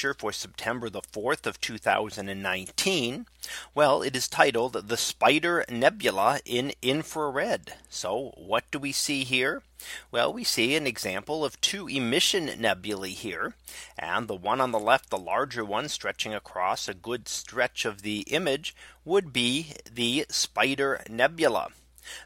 [0.00, 3.26] for September the 4th of 2019.
[3.74, 7.74] Well, it is titled the Spider Nebula in infrared.
[7.90, 9.62] So what do we see here?
[10.10, 13.54] Well, we see an example of two emission nebulae here.
[13.98, 18.00] And the one on the left, the larger one stretching across a good stretch of
[18.00, 21.68] the image would be the Spider Nebula.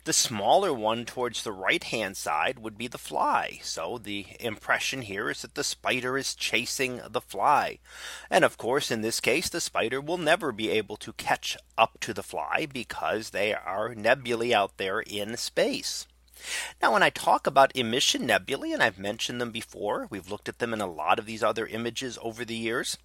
[0.05, 3.61] The smaller one towards the right hand side would be the fly.
[3.63, 7.79] So the impression here is that the spider is chasing the fly.
[8.31, 11.99] And of course, in this case, the spider will never be able to catch up
[12.01, 16.07] to the fly because they are nebulae out there in space.
[16.83, 20.59] Now when I talk about emission nebulae and I've mentioned them before we've looked at
[20.59, 22.99] them in a lot of these other images over the years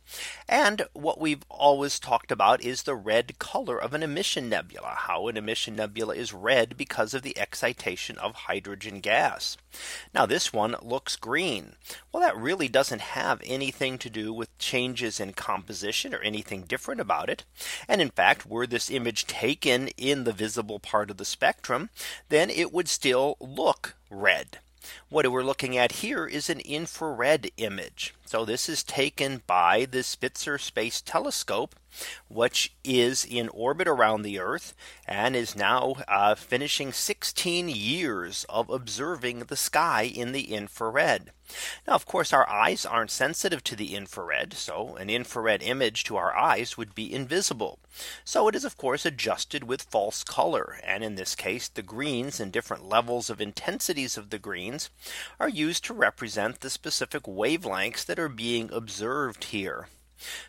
[0.47, 5.27] and what we've always talked about is the red color of an emission nebula how
[5.27, 9.57] an emission nebula is red because of the excitation of hydrogen gas.
[10.13, 11.75] Now this one looks green.
[12.11, 16.99] Well that really doesn't have anything to do with changes in composition or anything different
[16.99, 17.45] about it.
[17.87, 21.89] And in fact were this image taken in the visible part of the spectrum
[22.29, 24.59] then it would still look red.
[25.09, 28.13] What we're looking at here is an infrared image.
[28.25, 31.75] So this is taken by the Spitzer Space Telescope,
[32.27, 34.73] which is in orbit around the Earth
[35.07, 41.31] and is now uh, finishing 16 years of observing the sky in the infrared.
[41.87, 44.53] Now, of course, our eyes aren't sensitive to the infrared.
[44.53, 47.79] So an infrared image to our eyes would be invisible.
[48.23, 50.79] So it is, of course, adjusted with false color.
[50.83, 54.91] And in this case, the greens and different levels of intensities of the greens
[55.39, 59.87] are used to represent the specific wavelengths that are being observed here.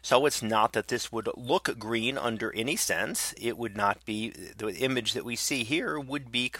[0.02, 3.34] So it's not that this would look green under any sense.
[3.40, 6.50] It would not be the image that we see here would be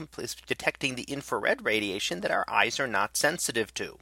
[0.47, 3.99] detecting the infrared radiation that our eyes are not sensitive to.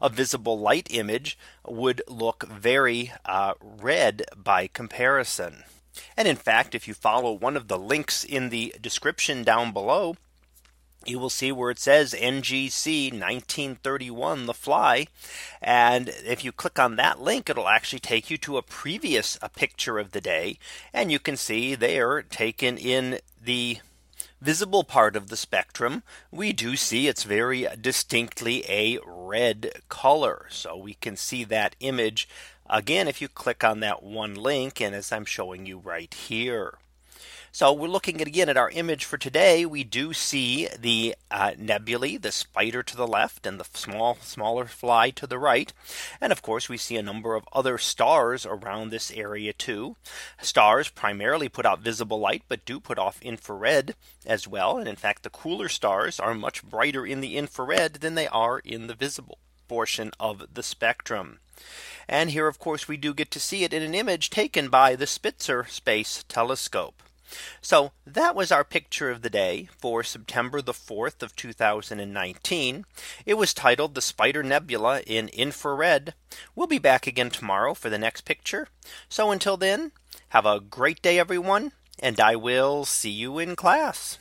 [0.00, 5.64] A visible light image would look very uh, red by comparison.
[6.16, 10.16] And in fact, if you follow one of the links in the description down below,
[11.06, 15.06] you will see where it says NGC 1931 the fly.
[15.62, 19.48] And if you click on that link it'll actually take you to a previous a
[19.48, 20.58] picture of the day.
[20.92, 23.78] And you can see there taken in the
[24.40, 26.02] visible part of the spectrum.
[26.30, 30.46] We do see it's very distinctly a red color.
[30.50, 32.28] So we can see that image
[32.68, 34.80] again if you click on that one link.
[34.80, 36.74] And as I'm showing you right here
[37.52, 39.64] so we're looking at again at our image for today.
[39.64, 44.66] We do see the uh, nebulae, the spider to the left and the small smaller
[44.66, 45.72] fly to the right.
[46.20, 49.96] And of course, we see a number of other stars around this area too.
[50.40, 53.94] Stars primarily put out visible light, but do put off infrared
[54.26, 54.78] as well.
[54.78, 58.58] And in fact, the cooler stars are much brighter in the infrared than they are
[58.58, 59.38] in the visible
[59.68, 61.40] portion of the spectrum.
[62.08, 64.96] And here, of course, we do get to see it in an image taken by
[64.96, 67.02] the Spitzer Space Telescope.
[67.60, 72.84] So that was our picture of the day for September the 4th of 2019.
[73.26, 76.14] It was titled the Spider Nebula in infrared.
[76.54, 78.68] We'll be back again tomorrow for the next picture.
[79.08, 79.92] So until then,
[80.30, 84.18] have a great day, everyone, and I will see you in class.